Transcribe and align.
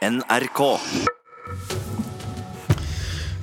NRK. 0.00 0.60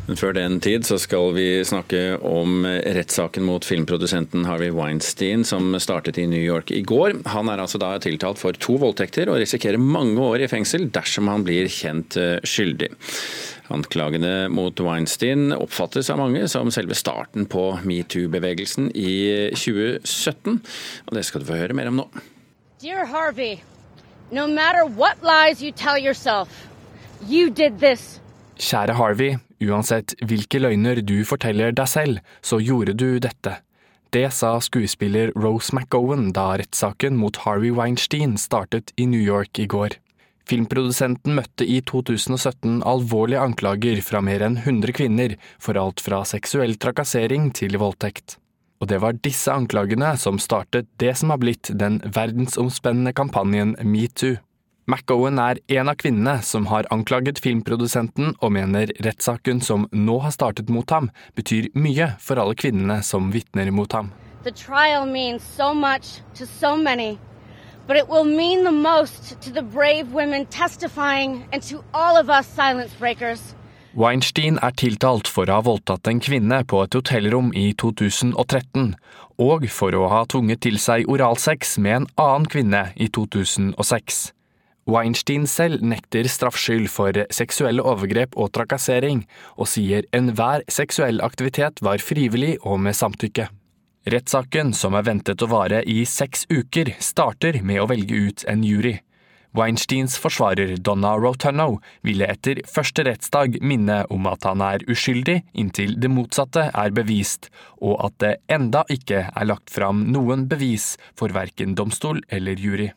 Men 0.07 0.15
før 0.15 0.34
den 0.38 0.56
tid 0.64 0.85
så 0.87 0.95
skal 1.02 1.33
vi 1.35 1.45
snakke 1.68 2.15
om 2.23 2.64
rettssaken 2.65 3.44
mot 3.44 3.65
filmprodusenten 3.68 4.48
Harvey 4.48 4.72
Weinstein 4.72 5.44
som 5.46 5.76
startet 5.84 6.18
i 6.18 6.26
New 6.32 6.42
York 6.42 6.72
i 6.72 6.80
går. 6.88 7.20
Han 7.34 7.52
er 7.52 7.60
altså 7.60 7.82
da 7.82 7.92
tiltalt 8.02 8.40
for 8.40 8.56
to 8.56 8.78
voldtekter 8.80 9.28
og 9.28 9.42
risikerer 9.42 9.82
mange 9.82 10.24
år 10.24 10.46
i 10.46 10.50
fengsel 10.50 10.88
dersom 10.96 11.28
han 11.30 11.44
blir 11.46 11.68
kjent 11.70 12.16
eh, 12.18 12.39
skyldig. 12.48 12.89
Anklagene 13.76 14.48
mot 14.48 14.80
Weinstein 14.80 15.52
oppfattes 15.54 16.10
av 16.10 16.21
mange 16.24 16.48
som 16.48 16.71
selve 16.71 16.96
starten 16.96 17.50
på 17.52 17.68
metoo-bevegelsen 17.84 18.94
i 18.96 19.18
2017. 19.60 20.62
Og 21.05 21.18
det 21.20 21.28
skal 21.28 21.44
du 21.44 21.52
få 21.52 21.60
høre 21.60 21.76
mer 21.76 21.92
om 21.92 22.00
nå. 22.05 22.08
Dear 22.80 23.10
Harvey, 23.12 23.58
no 24.32 24.48
matter 24.48 24.86
what 24.86 25.21
lies 25.23 25.62
you 25.62 25.71
tell 25.71 25.98
yourself, 25.98 26.68
you 27.27 27.50
did 27.50 27.80
this. 27.80 28.20
Kjære 28.58 28.98
Harvey, 28.98 29.38
uansett 29.62 30.16
hvilke 30.26 30.59
løgner 30.59 31.02
du 31.05 31.22
forteller 31.26 31.72
deg 31.72 31.90
selv, 31.90 32.20
så 32.41 32.59
gjorde 32.59 32.98
du 32.98 33.20
dette. 33.22 33.59
Det 34.16 34.30
sa 34.34 34.55
skuespiller 34.63 35.34
Rose 35.36 35.76
McGowan 35.76 36.31
da 36.34 36.55
rettssaken 36.58 37.17
mot 37.20 37.38
Harvey 37.44 37.73
Weinstein 37.76 38.38
startet 38.40 38.94
i 38.98 39.05
New 39.05 39.22
York 39.22 39.59
i 39.59 39.67
går. 39.67 40.00
Filmprodusenten 40.48 41.36
møtte 41.36 41.67
i 41.67 41.81
2017 41.84 42.80
alvorlige 42.88 43.44
anklager 43.44 44.00
fra 44.02 44.22
mer 44.23 44.45
enn 44.48 44.62
100 44.64 44.95
kvinner 44.95 45.36
for 45.59 45.78
alt 45.80 46.00
fra 46.03 46.23
seksuell 46.25 46.78
trakassering 46.80 47.52
til 47.52 47.75
voldtekt. 47.81 48.38
Og 48.80 48.90
det 48.91 48.99
var 49.02 49.17
disse 49.26 49.54
anklagene 49.54 50.12
som 50.22 50.38
startet 50.41 50.90
det 51.02 51.16
som 51.17 51.34
har 51.34 51.41
blitt 51.41 51.72
den 51.73 51.98
verdensomspennende 52.04 53.13
kampanjen 53.17 53.76
Metoo. 53.81 54.38
McOwen 54.88 55.40
er 55.44 55.58
en 55.67 55.90
av 55.91 55.98
kvinnene 56.00 56.38
som 56.48 56.70
har 56.70 56.88
anklaget 56.95 57.41
filmprodusenten, 57.44 58.38
og 58.40 58.53
mener 58.55 58.94
rettssaken 59.03 59.59
som 59.59 59.84
nå 59.91 60.16
har 60.23 60.31
startet 60.31 60.70
mot 60.72 60.88
ham, 60.95 61.09
betyr 61.36 61.67
mye 61.75 62.14
for 62.23 62.39
alle 62.39 62.55
kvinnene 62.55 63.02
som 63.03 63.28
vitner 63.33 63.67
mot 63.75 63.92
ham. 63.92 64.14
The 64.45 64.53
trial 64.55 65.05
means 65.05 65.44
so 65.44 65.73
much 65.73 66.22
to 66.36 66.45
so 66.45 66.78
many, 66.78 67.17
but 67.86 67.98
it 67.98 68.08
will 68.08 68.23
mean 68.23 68.64
the 68.64 68.72
most 68.72 69.42
to 69.42 69.52
the 69.52 69.61
brave 69.61 70.14
women 70.14 70.45
testifying 70.45 71.44
and 71.52 71.61
to 71.64 71.83
all 71.94 72.16
of 72.16 72.30
us 72.30 72.48
silence 72.48 72.94
breakers. 72.98 73.56
Weinstein 73.98 74.59
er 74.62 74.76
tiltalt 74.78 75.26
for 75.26 75.50
å 75.50 75.56
ha 75.58 75.64
voldtatt 75.66 76.06
en 76.06 76.20
kvinne 76.22 76.59
på 76.70 76.84
et 76.86 76.94
hotellrom 76.94 77.48
i 77.58 77.72
2013, 77.81 78.92
og 79.42 79.66
for 79.73 79.98
å 79.98 80.04
ha 80.12 80.20
tvunget 80.30 80.62
til 80.67 80.78
seg 80.78 81.09
oralsex 81.09 81.80
med 81.81 82.04
en 82.04 82.06
annen 82.22 82.45
kvinne 82.45 82.84
i 82.94 83.08
2006. 83.09 84.20
Weinstein 84.86 85.50
selv 85.50 85.81
nekter 85.81 86.30
straffskyld 86.30 86.92
for 86.94 87.17
seksuelle 87.34 87.81
overgrep 87.81 88.38
og 88.38 88.54
trakassering, 88.54 89.26
og 89.58 89.72
sier 89.73 90.06
enhver 90.14 90.61
seksuell 90.70 91.17
aktivitet 91.26 91.82
var 91.82 91.98
frivillig 91.98 92.54
og 92.61 92.78
med 92.86 93.02
samtykke. 93.02 93.50
Rettssaken, 94.14 94.76
som 94.78 94.94
er 94.94 95.09
ventet 95.09 95.42
å 95.42 95.50
vare 95.50 95.82
i 95.89 96.04
seks 96.06 96.45
uker, 96.54 96.94
starter 97.02 97.64
med 97.66 97.82
å 97.82 97.89
velge 97.89 98.28
ut 98.30 98.45
en 98.45 98.61
jury. 98.61 99.00
Weinsteins 99.58 100.19
forsvarer 100.22 100.75
Donna 100.77 101.16
Rotunno 101.17 101.80
ville 102.05 102.27
etter 102.30 102.59
første 102.69 103.08
rettsdag 103.08 103.55
minne 103.66 104.03
om 104.14 104.27
at 104.30 104.45
han 104.45 104.61
er 104.61 104.83
uskyldig 104.86 105.39
inntil 105.58 105.95
det 105.97 106.11
motsatte 106.14 106.67
er 106.69 106.94
bevist, 106.94 107.49
og 107.81 107.97
at 108.05 108.19
det 108.22 108.36
enda 108.53 108.83
ikke 108.94 109.23
er 109.31 109.49
lagt 109.49 109.73
fram 109.73 110.03
noen 110.14 110.45
bevis 110.52 110.91
for 111.17 111.33
verken 111.33 111.73
domstol 111.73 112.22
eller 112.30 112.53
jury. 112.53 112.91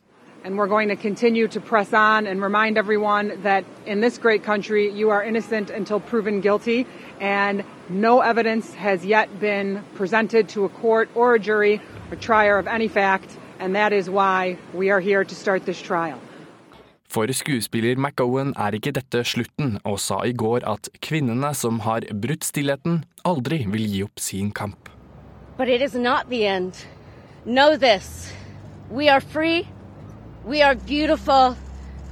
And 0.45 0.55
we're 0.55 0.67
going 0.67 0.89
to 0.89 0.95
continue 0.95 1.47
to 1.47 1.59
press 1.59 1.93
on 1.93 2.27
and 2.27 2.43
remind 2.43 2.77
everyone 2.77 3.41
that 3.41 3.65
in 3.87 4.01
this 4.01 4.19
great 4.19 4.43
country, 4.43 4.91
you 4.91 5.09
are 5.09 5.23
innocent 5.23 5.71
until 5.71 5.99
proven 5.99 6.41
guilty. 6.41 6.85
And 7.19 7.63
no 7.89 8.21
evidence 8.21 8.73
has 8.75 9.03
yet 9.03 9.39
been 9.39 9.83
presented 9.95 10.49
to 10.49 10.65
a 10.65 10.69
court 10.69 11.09
or 11.15 11.33
a 11.33 11.39
jury 11.39 11.81
or 12.11 12.17
trier 12.17 12.59
of 12.59 12.67
any 12.67 12.87
fact. 12.87 13.37
And 13.59 13.75
that 13.75 13.93
is 13.93 14.09
why 14.09 14.57
we 14.73 14.91
are 14.91 14.99
here 14.99 15.23
to 15.23 15.35
start 15.35 15.65
this 15.65 15.81
trial. 15.81 16.19
For 17.11 17.27
skuespiller 17.35 17.99
McOwen 17.99 18.53
er 18.55 18.71
ikke 18.77 18.93
dette 18.95 19.25
slutten, 19.27 19.73
og 19.83 19.97
sa 19.99 20.21
i 20.23 20.31
går 20.31 20.63
at 20.63 20.87
kvinnene 21.03 21.49
som 21.59 21.81
har 21.83 22.05
brutt 22.23 22.45
stillheten, 22.47 23.01
aldri 23.27 23.65
vil 23.73 23.83
gi 23.83 24.03
opp 24.05 24.21
sin 24.23 24.53
kamp. 24.55 24.87
But 25.57 25.67
it 25.67 25.81
is 25.81 25.93
not 25.93 26.29
the 26.29 26.45
end. 26.47 26.85
Know 27.43 27.75
this. 27.75 28.31
We 28.89 29.09
are 29.09 29.19
free. 29.19 29.67
We 30.45 30.61
are 30.61 30.75
beautiful. 30.75 31.57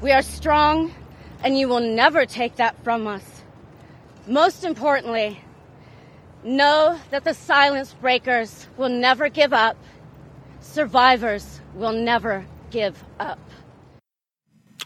We 0.01 0.11
are 0.11 0.21
strong. 0.21 0.91
And 1.45 1.57
you 1.57 1.69
will 1.69 1.95
never 1.95 2.25
take 2.25 2.57
that 2.57 2.75
from 2.83 3.07
us. 3.07 3.23
Most 4.27 4.65
importantly, 4.65 5.39
know 6.43 6.99
that 7.11 7.23
the 7.23 7.33
silence 7.33 7.95
breakers 8.01 8.67
will 8.75 8.89
never 8.89 9.29
give 9.29 9.53
up. 9.53 9.77
Survivors 10.59 11.61
will 11.73 11.93
never 11.93 12.45
give 12.69 13.01
up. 13.17 13.39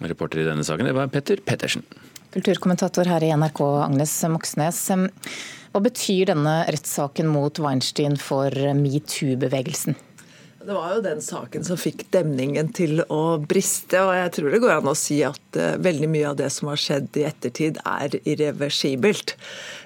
Reporter 0.10 0.44
i 0.44 0.48
denne 0.48 0.66
saken 0.66 0.90
det 0.90 0.96
var 0.98 1.12
Petter 1.14 1.42
Pettersen. 1.44 1.86
Kulturkommentator 2.34 3.06
her 3.06 3.24
i 3.24 3.30
NRK, 3.38 3.62
Agnes 3.86 4.14
Moxnes. 4.32 4.80
Hva 5.74 5.82
betyr 5.82 6.32
denne 6.32 6.56
rettssaken 6.70 7.30
mot 7.30 7.62
Weinstein 7.62 8.18
for 8.22 8.50
metoo-bevegelsen? 8.78 9.98
Det 10.64 10.74
var 10.74 10.94
jo 10.96 11.02
den 11.04 11.20
saken 11.22 11.66
som 11.68 11.80
fikk 11.80 12.06
demningen 12.16 12.70
til 12.74 13.04
å 13.12 13.38
briste. 13.44 14.00
Og 14.00 14.14
jeg 14.16 14.34
tror 14.38 14.54
det 14.54 14.62
går 14.64 14.78
an 14.78 14.92
å 14.92 14.96
si 14.98 15.20
at 15.28 15.43
uh, 15.60 15.76
veldig 15.84 16.10
mye 16.12 16.32
av 16.32 16.40
det 16.40 16.50
som 16.54 16.72
har 16.72 16.80
skjedd 16.80 17.20
i 17.20 17.26
ettertid, 17.28 17.80
er 17.86 18.18
irreversibelt. 18.24 19.36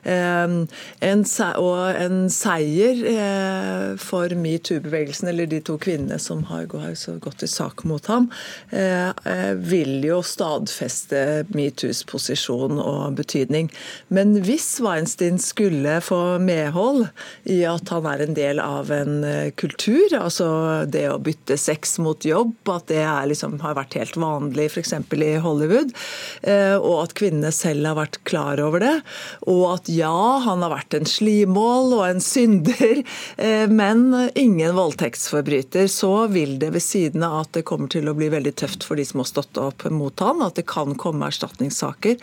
Um, 0.07 0.67
en, 1.03 1.23
og 1.59 1.97
en 1.99 2.19
seier 2.31 3.01
uh, 3.11 3.97
for 3.99 4.31
metoo-bevegelsen, 4.39 5.27
eller 5.31 5.49
de 5.51 5.59
to 5.67 5.75
kvinnene 5.81 6.19
som 6.21 6.45
har, 6.47 6.67
gått 6.69 7.41
til 7.41 7.51
sak 7.51 7.83
mot 7.89 8.05
ham, 8.07 8.29
uh, 8.71 9.11
vil 9.57 9.99
jo 10.05 10.21
stadfeste 10.23 11.43
metoos 11.51 12.03
posisjon 12.07 12.79
og 12.79 13.17
betydning. 13.19 13.71
Men 14.13 14.37
hvis 14.45 14.69
Weinstein 14.83 15.41
skulle 15.43 15.99
få 16.05 16.37
medhold 16.39 17.07
i 17.51 17.61
at 17.67 17.91
han 17.91 18.07
er 18.07 18.23
en 18.23 18.37
del 18.37 18.61
av 18.63 18.91
en 18.93 19.19
kultur, 19.59 20.13
altså 20.15 20.47
det 20.87 21.07
å 21.11 21.19
bytte 21.23 21.57
sex 21.59 21.97
mot 22.03 22.23
jobb, 22.25 22.55
at 22.71 22.87
det 22.91 23.03
liksom, 23.31 23.59
har 23.63 23.75
vært 23.77 23.97
helt 23.99 24.17
vanlig 24.19 24.69
f.eks. 24.71 24.93
i 24.93 25.35
Hollywood. 25.43 25.56
Eh, 25.57 26.75
og 26.75 27.03
at 27.03 27.15
kvinnene 27.17 27.51
selv 27.55 27.87
har 27.89 27.97
vært 27.97 28.19
klar 28.27 28.61
over 28.63 28.83
det. 28.83 28.93
Og 29.49 29.63
at 29.73 29.91
ja, 29.91 30.13
han 30.45 30.63
har 30.65 30.73
vært 30.73 30.97
en 30.97 31.09
slimål 31.09 31.95
og 31.97 32.03
en 32.07 32.23
synder, 32.23 33.03
eh, 33.37 33.65
men 33.71 34.29
ingen 34.35 34.75
voldtektsforbryter. 34.77 35.89
Så 35.91 36.13
vil 36.33 36.57
det 36.61 36.73
ved 36.75 36.85
siden 36.85 37.25
av 37.27 37.45
at 37.45 37.53
det 37.57 37.65
kommer 37.67 37.91
til 37.91 38.09
å 38.09 38.15
bli 38.17 38.29
veldig 38.33 38.55
tøft 38.59 38.87
for 38.87 38.99
de 38.99 39.07
som 39.07 39.23
har 39.23 39.31
stått 39.31 39.61
opp 39.61 39.87
mot 39.93 40.25
han, 40.25 40.43
at 40.45 40.59
det 40.59 40.67
kan 40.69 40.95
komme 40.99 41.31
erstatningssaker, 41.31 42.17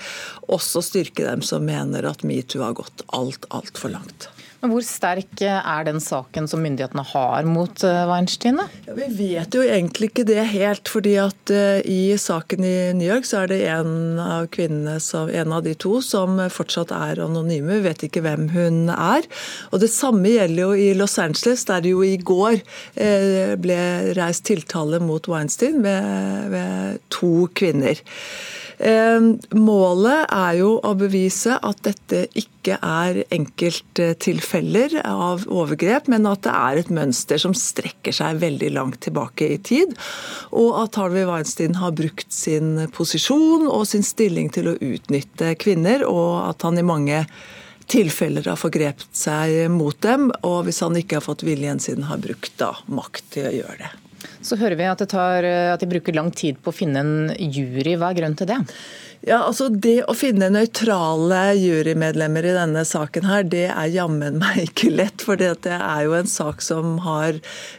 også 0.53 0.85
styrke 0.85 1.27
dem 1.27 1.43
som 1.45 1.67
mener 1.67 2.07
at 2.09 2.27
metoo 2.27 2.65
har 2.65 2.77
gått 2.79 3.05
alt, 3.17 3.49
altfor 3.55 3.97
langt. 3.97 4.31
Hvor 4.65 4.85
sterk 4.87 5.43
er 5.45 5.85
den 5.87 6.01
saken 6.01 6.47
som 6.49 6.63
myndighetene 6.65 7.05
har 7.11 7.45
mot 7.49 7.85
eh, 7.85 8.05
Weinstein? 8.09 8.61
Ja, 8.87 8.95
vi 8.97 9.09
vet 9.19 9.57
jo 9.57 9.65
egentlig 9.65 10.11
ikke 10.11 10.27
det 10.29 10.41
helt. 10.55 10.89
fordi 10.89 11.15
at 11.21 11.53
uh, 11.53 11.81
I 11.85 12.17
saken 12.21 12.65
i 12.65 12.93
New 12.97 13.09
York 13.09 13.29
så 13.29 13.43
er 13.43 13.53
det 13.53 13.61
en 13.69 14.19
av 14.21 14.49
kvinnene, 14.55 14.97
en 15.35 15.53
av 15.53 15.65
de 15.67 15.75
to 15.75 16.01
som 16.05 16.41
fortsatt 16.53 16.95
er 16.95 17.23
anonyme. 17.25 17.79
Vi 17.79 17.87
vet 17.89 18.07
ikke 18.09 18.25
hvem 18.25 18.49
hun 18.55 18.89
er. 18.95 19.29
Og 19.73 19.81
Det 19.85 19.91
samme 19.93 20.33
gjelder 20.33 20.63
jo 20.63 20.73
i 20.73 20.91
Los 20.97 21.19
Angeles, 21.19 21.67
der 21.69 21.85
det 21.85 21.93
jo 21.93 22.03
i 22.07 22.17
går 22.17 22.61
ble 23.61 23.81
reist 24.17 24.47
tiltale 24.49 25.01
mot 25.03 25.29
Weinstein 25.29 25.83
ved, 25.85 26.51
ved 26.55 27.01
to 27.13 27.49
kvinner. 27.57 28.01
Målet 28.79 30.33
er 30.35 30.57
jo 30.59 30.71
å 30.83 30.93
bevise 30.99 31.57
at 31.63 31.83
dette 31.87 32.25
ikke 32.35 32.79
er 32.83 33.21
enkelttilfeller 33.35 34.97
av 35.05 35.45
overgrep, 35.47 36.09
men 36.11 36.27
at 36.27 36.43
det 36.47 36.55
er 36.55 36.81
et 36.81 36.93
mønster 36.95 37.41
som 37.41 37.55
strekker 37.55 38.15
seg 38.15 38.41
veldig 38.43 38.73
langt 38.75 39.01
tilbake 39.07 39.53
i 39.55 39.59
tid. 39.63 39.95
Og 40.51 40.75
at 40.83 40.99
Harvey 40.99 41.27
Weinstein 41.29 41.79
har 41.79 41.95
brukt 41.97 42.33
sin 42.35 42.89
posisjon 42.95 43.69
og 43.69 43.87
sin 43.91 44.07
stilling 44.07 44.51
til 44.55 44.73
å 44.73 44.79
utnytte 44.79 45.55
kvinner, 45.61 46.07
og 46.09 46.49
at 46.51 46.67
han 46.67 46.81
i 46.81 46.87
mange 46.87 47.25
tilfeller 47.91 48.47
har 48.49 48.59
forgrepet 48.59 49.13
seg 49.17 49.69
mot 49.73 49.99
dem, 50.03 50.31
og 50.43 50.65
hvis 50.67 50.81
han 50.85 50.97
ikke 50.99 51.21
har 51.21 51.27
fått 51.27 51.45
viljen 51.47 51.83
sin, 51.83 52.09
har 52.09 52.23
brukt 52.23 52.57
da 52.61 52.73
makt 52.89 53.37
til 53.37 53.51
å 53.51 53.55
gjøre 53.61 53.79
det. 53.85 53.93
Så 54.45 54.59
hører 54.61 54.77
vi 54.77 54.91
at, 54.91 55.01
tar, 55.09 55.47
at 55.75 55.81
de 55.81 55.89
bruker 55.89 56.17
lang 56.17 56.31
tid 56.35 56.61
på 56.61 56.73
å 56.73 56.77
finne 56.77 57.01
en 57.01 57.15
jury. 57.49 57.97
Hva 57.97 58.13
er 58.13 58.21
grunnen 58.21 58.39
til 58.39 58.51
det? 58.51 58.61
Ja, 59.25 59.39
altså 59.47 59.71
Det 59.73 60.03
å 60.05 60.13
finne 60.17 60.51
nøytrale 60.53 61.55
jurymedlemmer 61.57 62.45
i 62.45 62.53
denne 62.53 62.83
saken, 62.85 63.25
her, 63.25 63.47
det 63.49 63.71
er 63.73 63.93
jammen 63.95 64.37
meg 64.43 64.67
ikke 64.67 64.91
lett. 64.93 65.25
For 65.25 65.41
det 65.41 65.55
er 65.73 66.03
jo 66.05 66.13
en 66.19 66.29
sak 66.29 66.61
som 66.65 66.99
har 67.07 67.39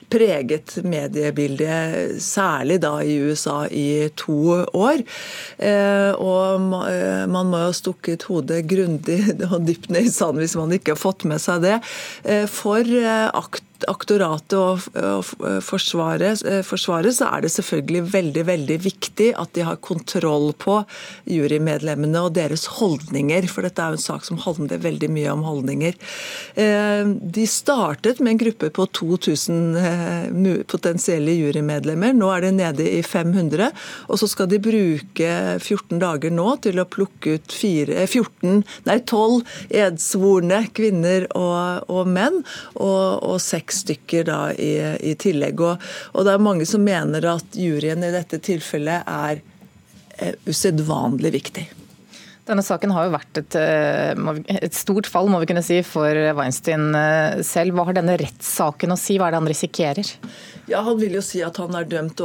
preget 0.09 0.79
mediebildet, 0.81 2.17
særlig 2.23 2.79
da 2.81 2.95
i 3.06 3.19
USA, 3.21 3.59
i 3.69 4.09
to 4.18 4.63
år. 4.73 5.06
Eh, 5.61 6.18
og 6.18 6.73
eh, 6.89 7.25
man 7.29 7.53
må 7.53 7.61
jo 7.68 7.77
stukket 7.77 8.25
hodet 8.31 8.63
grundig 8.69 9.21
og 9.51 9.59
dypt 9.69 9.91
ned 9.94 10.09
i 10.09 10.13
sanden 10.13 10.41
hvis 10.41 10.57
man 10.57 10.73
ikke 10.73 10.95
har 10.95 11.03
fått 11.03 11.27
med 11.29 11.44
seg 11.45 11.61
det. 11.68 11.77
Eh, 12.25 12.50
for 12.50 12.89
akt 13.38 13.61
aktoratet 13.91 14.57
og 14.59 14.81
forsvaret, 15.65 16.41
forsvare, 16.65 16.85
forsvaret, 16.85 17.15
så 17.15 17.29
er 17.31 17.43
det 17.45 17.51
selvfølgelig 17.53 18.01
veldig 18.13 18.43
veldig 18.47 18.77
viktig 18.83 19.29
at 19.39 19.53
de 19.55 19.63
har 19.65 19.81
kontroll 19.83 20.51
på 20.57 20.77
jurymedlemmene 21.29 22.21
og 22.25 22.35
deres 22.35 22.65
holdninger. 22.77 23.47
For 23.51 23.65
dette 23.65 23.81
er 23.81 23.93
jo 23.93 23.99
en 23.99 24.05
sak 24.05 24.25
som 24.27 24.39
handler 24.43 24.83
veldig 24.83 25.09
mye 25.11 25.31
om 25.33 25.43
holdninger. 25.45 25.97
Eh, 26.55 27.03
de 27.05 27.45
startet 27.47 28.21
med 28.21 28.35
en 28.35 28.41
gruppe 28.45 28.69
på 28.69 28.87
2000 28.99 29.77
eh, 29.81 30.63
potensielle 30.67 31.35
jurymedlemmer. 31.35 32.15
Nå 32.15 32.31
er 32.33 32.45
det 32.47 32.53
nede 32.59 32.89
i 32.89 33.01
500. 33.03 33.71
Og 34.09 34.21
så 34.21 34.29
skal 34.29 34.49
de 34.51 34.61
bruke 34.61 35.31
14 35.59 35.99
dager 36.01 36.33
nå 36.33 36.47
til 36.63 36.81
å 36.81 36.87
plukke 36.89 37.37
ut 37.37 37.55
4, 37.55 38.05
14, 38.05 38.63
nei 38.87 38.99
12 39.01 39.41
edsvorne 39.85 40.63
kvinner 40.75 41.27
og, 41.35 41.89
og 41.91 42.09
menn. 42.09 42.41
og, 42.75 43.23
og 43.25 43.39
seks 43.41 43.75
stykker 43.75 44.27
da 44.30 44.39
i, 44.54 44.74
i 45.12 45.16
tillegg. 45.19 45.62
Og, 45.62 45.88
og, 46.13 46.25
det 46.25 46.36
er 46.36 46.45
mange 46.45 46.68
som 46.69 46.83
mener 46.86 47.27
at 47.36 47.57
juryen 47.60 48.06
i 48.06 48.13
dette 48.13 48.39
tilfellet 48.44 49.07
er 49.07 49.42
eh, 50.19 50.38
usedvanlig 50.48 51.33
viktig. 51.36 51.66
Denne 52.45 52.62
saken 52.62 52.92
har 52.94 53.07
jo 53.07 53.16
vært 53.16 53.39
et, 53.42 53.56
eh, 53.57 54.60
et, 54.60 54.75
stort 54.77 55.10
fall 55.10 55.31
må 55.33 55.39
vi 55.42 55.50
kunne 55.50 55.66
si, 55.66 55.80
for 55.86 56.19
Weinstein 56.38 56.92
eh, 56.98 57.42
selv. 57.45 57.74
Hva 57.74 57.88
har 57.89 57.98
denne 57.98 58.19
rettssaken 58.22 58.94
å 58.94 59.00
si? 59.00 59.18
Hva 59.18 59.30
er 59.30 59.36
det 59.36 59.42
han 59.42 59.50
risikerer? 59.50 60.12
Ja, 60.67 60.81
Han 60.81 61.00
vil 61.00 61.13
jo 61.13 61.21
si 61.21 61.44
at 61.45 61.59
han 61.62 61.75
er 61.77 61.85
dømt 61.85 62.21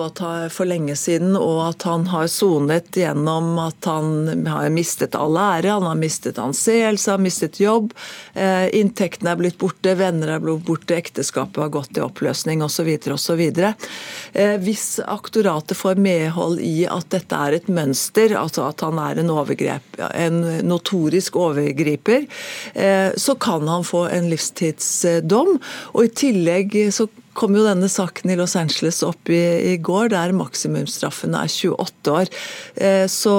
for 0.48 0.68
lenge 0.68 0.94
siden, 0.96 1.34
og 1.36 1.58
at 1.66 1.84
han 1.84 2.06
har 2.08 2.28
sonet 2.32 2.88
gjennom 2.96 3.58
at 3.60 3.84
han 3.84 4.46
har 4.48 4.70
mistet 4.72 5.16
all 5.18 5.36
ære, 5.36 5.74
han 5.74 5.84
har 5.84 5.98
mistet 6.00 6.40
anseelse, 6.40 7.10
har 7.12 7.20
mistet 7.20 7.60
jobb. 7.60 7.92
Eh, 8.32 8.70
inntektene 8.80 9.34
er 9.34 9.42
blitt 9.42 9.58
borte, 9.60 9.92
venner 9.98 10.32
er 10.32 10.40
blitt 10.40 10.64
borte, 10.64 10.96
ekteskapet 10.96 11.60
har 11.66 11.74
gått 11.74 12.00
i 12.00 12.04
oppløsning 12.06 12.64
osv. 12.64 12.88
osv. 13.12 13.44
Eh, 13.60 14.56
hvis 14.64 14.88
aktoratet 15.04 15.76
får 15.76 16.00
medhold 16.00 16.64
i 16.64 16.86
at 16.88 17.12
dette 17.12 17.36
er 17.36 17.60
et 17.60 17.68
mønster, 17.68 18.38
altså 18.40 18.70
at 18.70 18.80
han 18.88 19.02
er 19.04 19.20
en, 19.20 19.36
overgrep, 19.36 20.00
en 20.16 20.40
notorisk 20.64 21.36
overgriper, 21.36 22.24
eh, 22.72 23.12
så 23.20 23.36
kan 23.36 23.68
han 23.68 23.84
få 23.84 24.06
en 24.08 24.32
livstidsdom. 24.32 25.58
Og 25.92 26.06
i 26.08 26.14
tillegg 26.24 26.80
så 26.88 27.10
kom 27.38 27.54
jo 27.56 27.64
denne 27.66 27.88
saken 27.90 28.32
i 28.32 28.38
Los 28.38 28.56
Angeles 28.58 29.02
opp 29.06 29.30
i, 29.32 29.40
i 29.72 29.76
går, 29.80 30.10
der 30.14 30.34
maksimumsstraffen 30.36 31.36
er 31.38 31.50
28 31.50 32.14
år. 32.14 32.32
Eh, 32.76 33.04
så 33.10 33.34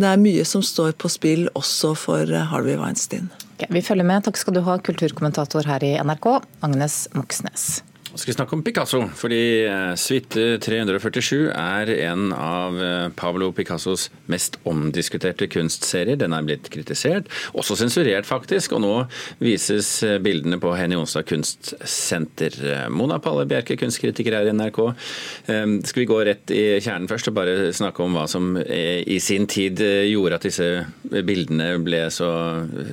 det 0.00 0.10
er 0.10 0.22
mye 0.22 0.44
som 0.48 0.64
står 0.64 0.96
på 1.00 1.10
spill 1.12 1.48
også 1.58 1.94
for 1.98 2.26
eh, 2.28 2.50
Harvey 2.52 2.78
Weinstein. 2.80 3.30
Okay, 3.54 3.70
vi 3.72 3.84
følger 3.84 4.08
med. 4.08 4.24
Takk 4.26 4.40
skal 4.40 4.58
du 4.58 4.64
ha, 4.66 4.78
kulturkommentator 4.82 5.68
her 5.68 5.84
i 5.86 5.94
NRK, 6.02 6.28
Agnes 6.66 7.06
Moxnes. 7.16 7.82
Nå 8.12 8.18
skal 8.20 8.28
vi 8.28 8.34
snakke 8.34 8.52
om 8.52 8.62
Picasso, 8.62 8.98
fordi 9.16 9.64
eh, 9.64 9.94
suite 9.96 10.58
347 10.60 11.46
er 11.48 11.88
en 11.94 12.26
av 12.36 12.74
eh, 12.76 13.06
Pablo 13.16 13.46
Picassos 13.56 14.10
mest 14.28 14.58
omdiskuterte 14.68 15.46
kunstserier. 15.48 16.18
Den 16.20 16.36
er 16.36 16.44
blitt 16.44 16.68
kritisert, 16.74 17.30
også 17.56 17.78
sensurert 17.80 18.28
faktisk, 18.28 18.74
og 18.76 18.82
nå 18.84 18.90
vises 19.40 19.88
eh, 20.04 20.18
bildene 20.20 20.58
på 20.60 20.74
Henny 20.76 20.98
Onsdag 21.00 21.24
kunstsenter. 21.30 22.58
Mona 22.92 23.16
Palle 23.16 23.46
Bjerke, 23.48 23.78
kunstkritiker 23.80 24.36
her 24.36 24.50
i 24.50 24.52
NRK. 24.58 24.82
Skal 25.88 26.02
vi 26.02 26.06
gå 26.10 26.20
rett 26.28 26.52
i 26.52 26.60
kjernen 26.84 27.08
først 27.08 27.32
og 27.32 27.38
bare 27.40 27.72
snakke 27.72 28.04
om 28.04 28.18
hva 28.18 28.26
som 28.28 28.52
i 28.60 29.16
sin 29.24 29.48
tid 29.48 29.80
gjorde 29.80 30.36
at 30.36 30.46
disse 30.50 30.68
bildene 31.24 31.70
ble 31.84 32.04
så 32.12 32.28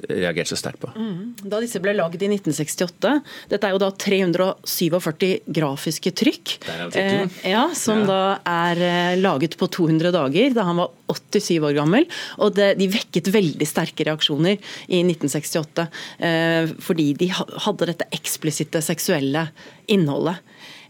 reagert 0.08 0.54
så 0.54 0.60
sterkt 0.60 0.80
på? 0.86 0.94
Mm. 0.96 1.44
Da 1.44 1.60
disse 1.60 1.84
ble 1.84 1.98
lagd 1.98 2.24
i 2.24 2.32
1968, 2.32 3.16
dette 3.52 3.68
er 3.68 3.76
jo 3.76 3.84
da 3.84 3.92
347 4.00 5.09
140 5.10 5.40
grafiske 5.46 6.12
trykk. 6.12 6.56
Eh, 6.94 7.28
ja, 7.50 7.70
som 7.76 8.04
ja. 8.04 8.08
da 8.10 8.22
er 8.46 8.82
eh, 8.82 9.18
laget 9.20 9.58
på 9.58 9.68
200 9.68 10.12
dager, 10.14 10.54
da 10.54 10.66
han 10.68 10.80
var 10.82 10.92
87 11.10 11.60
år 11.60 11.76
gammel. 11.78 12.08
Og 12.40 12.56
det, 12.56 12.76
de 12.80 12.90
vekket 12.92 13.32
veldig 13.34 13.68
sterke 13.68 14.06
reaksjoner 14.08 14.58
i 14.88 15.02
1968, 15.04 15.88
eh, 16.20 16.70
fordi 16.84 17.12
de 17.20 17.32
hadde 17.34 17.90
dette 17.90 18.10
eksplisitte 18.16 18.82
seksuelle 18.86 19.50
innholdet. 19.90 20.40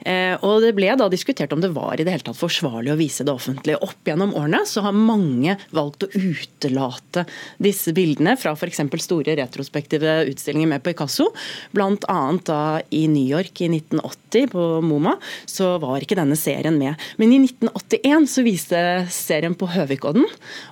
Eh, 0.08 0.36
og 0.46 0.62
Det 0.64 0.72
ble 0.78 0.92
da 1.00 1.10
diskutert 1.12 1.52
om 1.56 1.62
det 1.64 1.72
var 1.76 2.00
i 2.00 2.06
det 2.06 2.14
hele 2.14 2.26
tatt 2.26 2.40
forsvarlig 2.40 2.94
å 2.94 3.00
vise 3.00 3.26
det 3.28 3.34
offentlige. 3.34 3.80
Opp 3.84 4.08
gjennom 4.08 4.34
årene 4.38 4.62
så 4.68 4.84
har 4.86 4.96
mange 4.96 5.58
valgt 5.76 6.06
å 6.06 6.12
utelate 6.14 7.26
disse 7.62 7.94
bildene 7.96 8.36
fra 8.40 8.54
f.eks. 8.56 8.82
store 9.04 9.36
retrospektive 9.40 10.20
utstillinger 10.30 10.72
med 10.72 10.84
Picasso. 10.86 11.30
Blant 11.76 12.08
annet 12.12 12.46
da 12.50 12.62
i 12.96 13.06
New 13.12 13.26
York 13.26 13.64
i 13.66 13.70
1980 13.72 14.52
på 14.54 14.66
MoMA 14.86 15.16
så 15.50 15.76
var 15.82 16.04
ikke 16.04 16.18
denne 16.20 16.38
serien 16.40 16.78
med. 16.80 17.00
Men 17.20 17.34
i 17.36 17.42
1981 17.44 18.30
så 18.30 18.46
viste 18.46 18.84
serien 19.14 19.56
på 19.58 19.70
Høvikodden, 19.74 20.28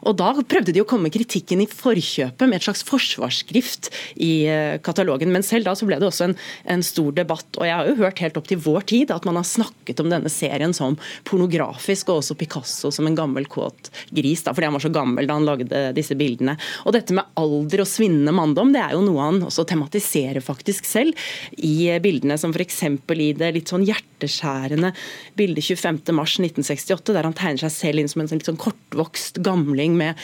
og 0.07 0.17
da 0.19 0.31
prøvde 0.37 0.73
de 0.75 0.83
å 0.83 0.87
komme 0.87 1.11
kritikken 1.13 1.61
i 1.63 1.69
forkjøpet 1.69 2.47
med 2.47 2.59
et 2.59 2.67
slags 2.67 2.83
forsvarsskrift 2.87 3.91
i 4.23 4.31
eh, 4.49 4.77
katalogen. 4.83 5.31
Men 5.33 5.45
selv 5.45 5.67
da 5.67 5.75
så 5.77 5.87
ble 5.89 5.99
det 5.99 6.07
også 6.09 6.29
en, 6.29 6.37
en 6.69 6.85
stor 6.85 7.15
debatt. 7.17 7.47
Og 7.57 7.67
jeg 7.67 7.75
har 7.75 7.89
jo 7.89 7.97
hørt 8.01 8.21
helt 8.23 8.39
opp 8.39 8.49
til 8.49 8.61
vår 8.63 8.87
tid 8.89 9.13
at 9.17 9.27
man 9.27 9.39
har 9.39 9.47
snakket 9.47 10.01
om 10.03 10.11
denne 10.11 10.31
serien 10.31 10.73
som 10.75 10.97
pornografisk, 11.27 12.11
og 12.11 12.21
også 12.21 12.37
Picasso 12.39 12.91
som 12.93 13.07
en 13.09 13.17
gammel 13.17 13.47
kåt 13.51 13.91
gris, 14.09 14.43
da, 14.45 14.53
fordi 14.55 14.69
han 14.69 14.77
var 14.77 14.85
så 14.85 14.93
gammel 14.93 15.27
da 15.27 15.37
han 15.37 15.47
lagde 15.47 15.83
disse 15.97 16.17
bildene. 16.17 16.57
Og 16.85 16.95
dette 16.95 17.15
med 17.15 17.27
alder 17.39 17.83
og 17.83 17.89
svinnende 17.89 18.35
manndom, 18.35 18.73
det 18.75 18.83
er 18.83 18.95
jo 18.95 19.03
noe 19.05 19.25
han 19.29 19.41
også 19.47 19.65
tematiserer 19.67 20.43
faktisk 20.43 20.87
selv 20.87 21.27
i 21.57 21.89
bildene, 22.03 22.37
som 22.39 22.53
f.eks. 22.55 22.83
i 23.17 23.31
det 23.37 23.51
litt 23.55 23.71
sånn 23.71 23.85
hjerteskjærende 23.87 24.93
bildet 25.37 25.65
25.3.1968, 25.67 27.13
der 27.13 27.27
han 27.27 27.37
tegner 27.37 27.65
seg 27.65 27.75
selv 27.75 28.01
inn 28.03 28.11
som 28.11 28.23
en 28.23 28.31
litt 28.33 28.49
sånn 28.49 28.61
kortvokst 28.61 29.41
gamling 29.45 29.97
med 29.99 30.17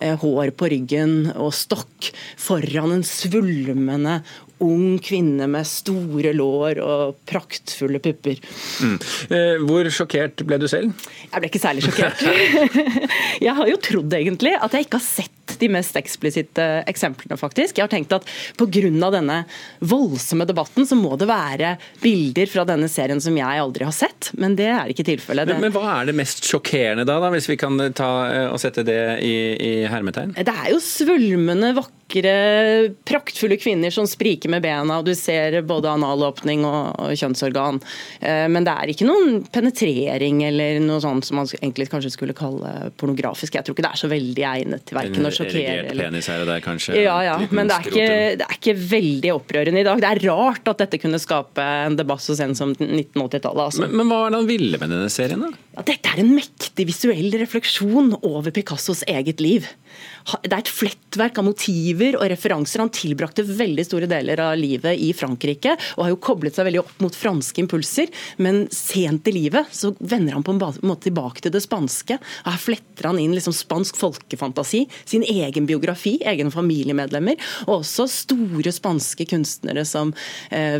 eh, 0.00 0.16
hår 0.20 0.54
på 0.58 0.70
ryggen 0.72 1.32
og 1.36 1.52
stokk 1.56 2.10
foran 2.40 2.96
en 2.98 3.06
svulmende 3.06 4.20
ung 4.64 4.98
kvinne 5.02 5.48
med 5.50 5.68
store 5.68 6.34
lår 6.36 6.80
og 6.84 7.20
praktfulle 7.28 8.00
pupper. 8.02 8.40
Mm. 8.84 8.96
Eh, 9.32 9.56
hvor 9.66 9.88
sjokkert 9.94 10.44
ble 10.46 10.60
du 10.60 10.68
selv? 10.70 10.94
Jeg 11.26 11.36
ble 11.36 11.50
ikke 11.50 11.62
særlig 11.62 11.86
sjokkert. 11.86 12.24
jeg 13.46 13.56
har 13.56 13.70
jo 13.70 13.80
trodd 13.82 14.16
egentlig 14.20 14.56
at 14.58 14.76
jeg 14.76 14.88
ikke 14.88 15.00
har 15.00 15.06
sett 15.06 15.36
de 15.60 15.68
mest 15.72 15.96
eksplisitte 15.98 16.66
eksemplene, 16.88 17.36
faktisk. 17.40 17.78
Jeg 17.78 17.84
har 17.84 17.92
tenkt 17.92 18.14
at 18.16 18.26
pga. 18.58 19.10
denne 19.10 19.42
voldsomme 19.80 20.46
debatten, 20.48 20.86
så 20.86 20.96
må 20.96 21.16
det 21.20 21.28
være 21.28 21.74
bilder 22.02 22.48
fra 22.50 22.64
denne 22.68 22.88
serien 22.88 23.20
som 23.20 23.36
jeg 23.36 23.62
aldri 23.64 23.84
har 23.84 23.94
sett, 23.94 24.30
men 24.38 24.56
det 24.56 24.70
er 24.70 24.92
ikke 24.92 25.06
tilfellet. 25.08 25.50
Men, 25.50 25.66
men, 25.66 25.74
hva 25.74 26.00
er 26.00 26.10
det 26.10 26.16
mest 26.18 26.46
sjokkerende 26.48 27.06
da, 27.08 27.18
da 27.22 27.32
hvis 27.34 27.50
vi 27.50 27.58
kan 27.60 27.78
ta 27.96 28.10
eh, 28.30 28.48
og 28.50 28.60
sette 28.62 28.86
det 28.86 29.00
i, 29.26 29.36
i 29.56 29.72
hermetegn? 29.90 30.36
Det 30.38 30.54
er 30.54 30.70
jo 30.74 30.82
svulmende, 30.84 31.74
vakre 31.76 31.99
praktfulle 33.06 33.56
kvinner 33.60 33.92
som 33.94 34.06
spriker 34.08 34.50
med 34.52 34.64
bena, 34.64 34.98
og 34.98 35.06
du 35.06 35.14
ser 35.18 35.60
både 35.66 35.90
analåpning 35.92 36.64
og, 36.66 36.98
og 36.98 37.14
kjønnsorgan. 37.18 37.80
Eh, 38.20 38.46
men 38.50 38.66
det 38.66 38.74
er 38.74 38.92
ikke 38.92 39.08
noen 39.08 39.40
penetrering 39.52 40.42
eller 40.48 40.80
noe 40.84 41.00
sånt 41.02 41.28
som 41.28 41.40
man 41.40 41.48
egentlig 41.60 41.88
kanskje 41.92 42.12
skulle 42.14 42.36
kalle 42.36 42.90
pornografisk. 43.00 43.54
Jeg 43.54 43.66
tror 43.66 43.76
ikke 43.76 43.86
det 43.86 43.92
er 43.94 44.02
så 44.02 44.10
veldig 44.10 44.46
egnet 44.50 44.86
til 44.88 44.98
verken 44.98 45.28
å 45.28 45.32
sjokkere 45.34 45.90
eller 45.90 46.10
penis 46.10 46.30
her 46.30 46.44
og 46.44 46.50
der, 46.50 46.64
kanskje? 46.64 46.98
Ja, 47.00 47.16
ja. 47.26 47.36
Men 47.50 47.70
det 47.70 47.76
er, 47.78 47.88
ikke, 47.90 48.08
det 48.40 48.46
er, 48.46 48.56
ikke, 48.58 48.76
veldig 48.90 49.34
opprørende 49.34 49.82
i 49.82 49.86
dag. 49.86 50.02
Det 50.02 50.10
er 50.10 50.22
rart 50.28 50.70
at 50.72 50.84
dette 50.84 51.00
kunne 51.02 51.20
skape 51.22 51.66
en 51.86 51.98
debatt 51.98 52.24
så 52.24 52.36
sent 52.38 52.58
som 52.58 52.74
1980-tallet. 52.74 53.62
Altså. 53.66 53.86
Men, 53.86 53.96
men, 54.00 54.10
hva 54.10 54.24
er 54.26 54.34
det 54.34 54.42
han 54.42 54.50
ville 54.50 54.80
med 54.80 54.94
denne 54.94 55.10
serien, 55.12 55.44
da? 55.44 55.52
Ja, 55.76 55.86
dette 55.92 56.12
er 56.12 56.22
en 56.22 56.32
mektig 56.34 56.88
visuell 56.88 57.30
refleksjon 57.40 58.16
over 58.20 58.50
Picassos 58.54 59.04
eget 59.10 59.42
liv. 59.42 59.68
Det 60.44 60.52
er 60.52 60.60
et 60.60 60.70
flettverk 60.70 61.38
av 61.40 61.46
motiver 61.46 62.18
og 62.18 62.26
referanser. 62.30 62.82
Han 62.82 62.92
tilbrakte 62.94 63.44
veldig 63.46 63.84
store 63.86 64.08
deler 64.10 64.40
av 64.44 64.54
livet 64.58 65.00
i 65.00 65.10
Frankrike 65.16 65.76
og 65.96 66.04
har 66.04 66.12
jo 66.12 66.20
koblet 66.22 66.56
seg 66.56 66.68
veldig 66.68 66.82
opp 66.82 67.02
mot 67.04 67.16
franske 67.16 67.62
impulser. 67.62 68.10
Men 68.42 68.62
sent 68.74 69.28
i 69.30 69.34
livet 69.34 69.70
så 69.74 69.92
vender 69.98 70.36
han 70.36 70.44
på 70.46 70.54
en 70.54 70.60
måte 70.60 71.08
tilbake 71.08 71.44
til 71.44 71.54
det 71.54 71.62
spanske. 71.64 72.18
og 72.44 72.50
Her 72.52 72.62
fletter 72.62 73.10
han 73.10 73.20
inn 73.22 73.34
liksom 73.36 73.56
spansk 73.56 73.98
folkefantasi, 74.00 74.84
sin 75.08 75.24
egen 75.26 75.66
biografi, 75.68 76.18
egne 76.26 76.52
familiemedlemmer, 76.54 77.40
og 77.66 77.80
også 77.80 78.06
store 78.10 78.74
spanske 78.74 79.26
kunstnere 79.30 79.86
som 79.88 80.12
eh, 80.50 80.78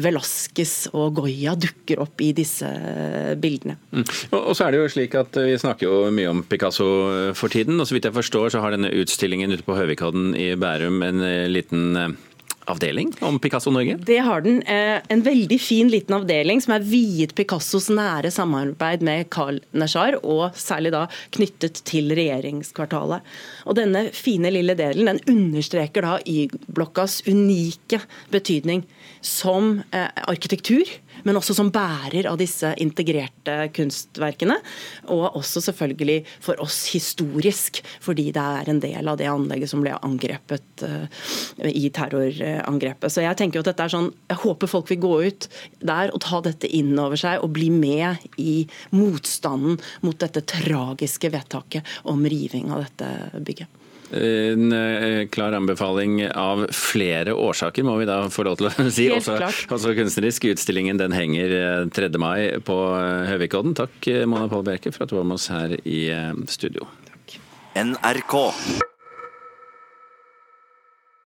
og 0.91 1.15
Goya 1.17 1.55
dukker 1.59 2.01
opp 2.03 2.21
i 2.23 2.31
disse 2.37 2.67
eh, 2.67 3.35
bildene. 3.41 3.77
Mm. 3.93 4.05
Og 4.37 4.53
så 4.57 4.67
er 4.67 4.75
det 4.75 4.81
jo 4.81 4.91
slik 4.93 5.15
at 5.19 5.37
Vi 5.41 5.57
snakker 5.59 5.87
jo 5.87 6.11
mye 6.15 6.31
om 6.31 6.43
Picasso 6.47 6.87
for 7.37 7.53
tiden. 7.53 7.81
og 7.81 7.89
så 7.89 7.97
vidt 7.97 8.09
jeg 8.09 8.17
forstår 8.17 8.53
så 8.53 8.63
har 8.63 8.75
denne 8.75 8.91
utstillingen 9.05 9.53
ute 9.53 9.67
på 9.67 9.77
Høvikodden 9.79 10.35
i 10.39 10.53
Bærum 10.61 11.03
en 11.07 11.25
liten 11.53 12.17
avdeling 12.71 13.13
om 13.21 13.39
Picasso 13.39 13.71
Norge? 13.71 13.97
Det 14.07 14.19
har 14.19 14.45
den. 14.45 14.63
Eh, 14.63 15.01
en 15.09 15.23
veldig 15.23 15.59
fin 15.61 15.91
liten 15.91 16.15
avdeling 16.17 16.61
som 16.63 16.75
er 16.77 16.87
viet 16.87 17.35
Picassos 17.37 17.89
nære 17.93 18.31
samarbeid 18.35 19.05
med 19.07 19.29
Carl 19.33 19.61
Nashar, 19.73 20.19
og 20.23 20.57
særlig 20.59 20.93
da 20.95 21.07
knyttet 21.35 21.83
til 21.89 22.13
regjeringskvartalet. 22.17 23.27
Og 23.67 23.79
Denne 23.81 24.09
fine 24.15 24.53
lille 24.53 24.77
delen 24.79 25.09
den 25.09 25.23
understreker 25.31 26.07
da 26.07 26.19
Y-blokkas 26.27 27.21
unike 27.29 28.03
betydning 28.33 28.85
som 29.25 29.81
eh, 29.93 30.11
arkitektur 30.29 30.89
men 31.27 31.39
også 31.39 31.57
som 31.57 31.71
bærer 31.75 32.29
av 32.31 32.39
disse 32.41 32.73
integrerte 32.83 33.57
kunstverkene. 33.77 34.57
Og 35.13 35.39
også 35.41 35.63
selvfølgelig 35.69 36.19
for 36.43 36.61
oss 36.63 36.83
historisk, 36.95 37.83
fordi 38.03 38.31
det 38.37 38.45
er 38.61 38.71
en 38.71 38.83
del 38.83 39.11
av 39.11 39.19
det 39.21 39.29
anlegget 39.31 39.73
som 39.73 39.85
ble 39.85 39.97
angrepet 39.97 40.85
uh, 40.87 41.07
i 41.69 41.89
terrorangrepet. 41.95 43.13
Så 43.13 43.25
jeg 43.25 43.39
tenker 43.41 43.63
at 43.63 43.71
dette 43.73 43.87
er 43.87 43.95
sånn, 43.95 44.11
jeg 44.31 44.43
håper 44.45 44.71
folk 44.71 44.91
vil 44.93 45.03
gå 45.03 45.15
ut 45.31 45.51
der 45.81 46.15
og 46.15 46.23
ta 46.25 46.43
dette 46.45 46.71
inn 46.71 46.95
over 47.01 47.21
seg 47.21 47.45
og 47.45 47.55
bli 47.57 47.71
med 47.75 48.31
i 48.41 48.63
motstanden 48.95 49.79
mot 50.05 50.19
dette 50.21 50.45
tragiske 50.49 51.31
vedtaket 51.33 51.99
om 52.11 52.25
riving 52.27 52.73
av 52.75 52.87
dette 52.87 53.45
bygget. 53.45 53.81
En 54.11 54.73
eh, 54.73 55.29
klar 55.31 55.53
anbefaling 55.53 56.25
av 56.35 56.67
flere 56.75 57.35
årsaker, 57.35 57.87
må 57.87 57.97
vi 58.01 58.09
da 58.09 58.25
få 58.33 58.45
lov 58.49 58.59
til 58.59 58.71
å 58.71 58.89
si. 58.97 59.07
Også, 59.15 59.39
også, 59.71 59.95
kunstnerisk. 59.99 60.49
Utstillingen 60.51 61.01
den 61.01 61.15
henger 61.15 61.89
3. 61.95 62.11
Eh, 62.11 62.21
mai 62.21 62.61
på 62.67 62.79
eh, 62.99 63.31
Høvikodden. 63.31 63.77
Takk 63.79 64.11
Mona 64.27 64.51
Paul 64.51 64.67
Bjerke 64.67 64.93
for 64.95 65.07
at 65.07 65.15
du 65.15 65.19
var 65.21 65.29
med 65.31 65.39
oss 65.39 65.51
her 65.53 65.77
i 65.85 66.05
studio. 66.51 66.89
Takk. 67.11 67.41
NRK. 67.87 68.90